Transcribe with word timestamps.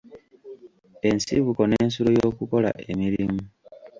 Ensibuko 1.09 1.61
n'ensulo 1.65 2.09
y'okukola 2.17 2.69
emirimu. 2.91 3.41